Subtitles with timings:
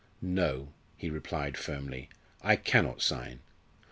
[0.23, 2.09] "No," he replied firmly,
[2.41, 3.41] "I cannot sign.